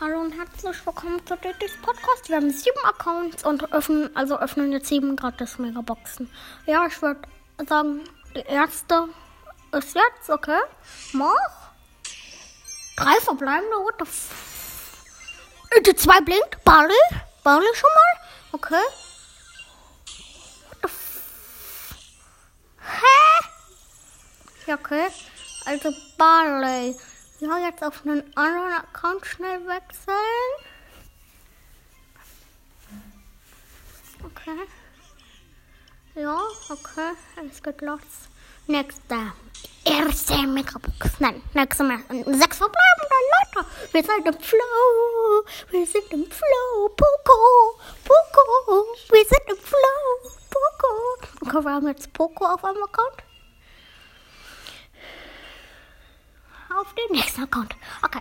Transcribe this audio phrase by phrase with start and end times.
[0.00, 2.28] Hallo und herzlich willkommen zu Diddy's Podcast.
[2.30, 6.30] Wir haben sieben Accounts und öffnen, also öffnen jetzt sieben gratis Megaboxen.
[6.64, 7.20] Ja, ich würde
[7.68, 8.00] sagen,
[8.34, 9.08] die erste
[9.72, 10.58] ist jetzt, okay?
[11.12, 11.34] Mach.
[12.96, 14.30] Drei verbleibende, what the f
[15.70, 16.64] Äh, Die zwei blinkt.
[16.64, 16.94] Barley.
[17.44, 18.28] Barley schon mal.
[18.52, 18.82] Okay.
[20.68, 21.22] What the f
[22.80, 23.46] Hä?
[24.66, 25.08] Ja, okay.
[25.66, 26.96] Also Barley.
[27.40, 30.14] Ja, jetzt auf einen anderen Account schnell wechseln.
[34.22, 34.68] Okay.
[36.16, 37.12] Ja, okay.
[37.50, 38.00] Es geht los.
[38.66, 39.32] Nächste.
[39.86, 41.18] Erste Megabox.
[41.18, 42.00] Nein, nächste Mal.
[42.26, 43.66] Sechs verbleibende Leute.
[43.92, 45.44] Wir sind im Flow.
[45.70, 46.88] Wir sind im Flow.
[46.94, 47.80] Poco.
[48.04, 48.84] Poco.
[49.12, 50.30] Wir sind im Flow.
[50.50, 51.38] Poco.
[51.40, 53.29] Okay, wir haben jetzt Poco auf einem Account.
[56.78, 57.74] Auf den nächsten Account.
[58.02, 58.20] Okay.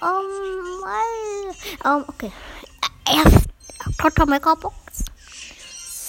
[0.00, 0.08] Um,
[0.84, 2.32] äh, um, okay.
[3.08, 3.46] Erst
[3.98, 4.76] Totter Megabox.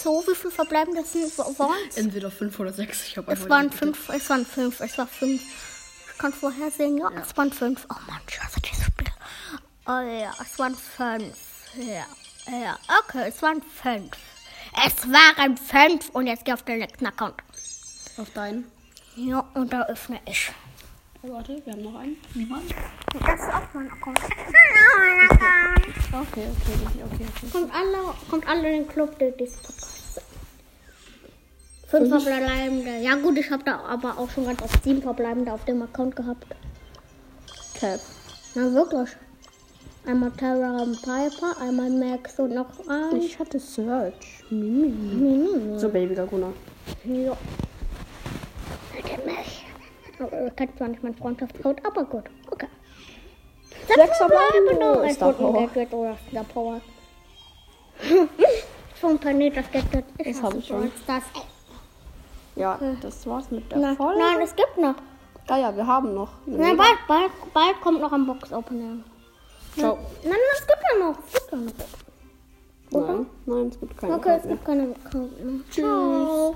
[0.02, 1.14] So, wie viel verbleiben das
[1.58, 3.04] waren Entweder fünf oder sechs.
[3.06, 5.42] Ich habe Es waren fünf, es waren fünf, es war fünf.
[6.12, 7.86] Ich kann vorhersehen, ja, es waren fünf.
[7.90, 9.08] Oh Mann, scheiße, dieses Spiel.
[9.86, 11.36] Oh ja, es waren fünf.
[11.74, 12.06] Ja,
[12.50, 14.12] ja, okay, es waren fünf.
[14.86, 17.34] Es waren fünf und jetzt geh auf den nächsten Account.
[18.18, 18.70] Auf deinen.
[19.16, 20.52] Ja, und da öffne ich.
[21.20, 22.16] Oh, warte, wir haben noch einen.
[22.34, 22.62] Niemand?
[23.12, 24.20] Das ist auch mein Account.
[26.12, 26.46] Okay, okay,
[26.86, 27.26] okay, okay.
[27.26, 27.46] okay.
[27.52, 30.22] Kommt alle, kommt alle in den Club der dieses Podcast.
[31.88, 32.98] Fünf verbleibende.
[32.98, 36.14] Ja gut, ich habe da aber auch schon ganz oft sieben verbleibende auf dem Account
[36.14, 36.46] gehabt.
[37.74, 38.00] Cap.
[38.54, 39.16] Na wirklich.
[40.06, 43.16] Einmal Terra und Piper, einmal Max und noch ein.
[43.16, 44.44] Ich hatte Search.
[44.50, 44.88] Mimi.
[44.88, 45.78] Mimi.
[45.78, 46.52] So, Baby Laguna.
[47.04, 47.36] Ja.
[48.94, 49.67] Bitte mich.
[50.20, 52.24] Aber ich kennt zwar nicht meinen Freundschaftscode, aber gut.
[52.50, 52.66] Okay.
[53.86, 55.06] Sechs verbleibende.
[55.06, 55.66] Es Star wird ein Power.
[55.66, 56.80] Gadget oder Star Power.
[59.00, 60.04] Schon Planet, das Gadget.
[60.18, 60.90] Das hab ich schon.
[61.06, 61.22] Das.
[62.56, 64.18] Ja, das war's mit der Na, Folge.
[64.18, 64.96] nein, es gibt noch.
[65.48, 66.30] Ja, ja, wir haben noch.
[66.46, 69.04] Nein, bald, bald, bald kommt noch ein Box-Opening.
[69.76, 69.96] Ciao.
[70.24, 71.18] Nein, nein, es gibt ja noch.
[71.24, 71.72] Es gibt ja noch.
[72.90, 74.14] Nein, nein, es gibt keine.
[74.14, 74.56] Okay, es Karten mehr.
[74.56, 74.94] gibt keine.
[75.10, 75.64] keine.
[75.70, 76.54] Ciao.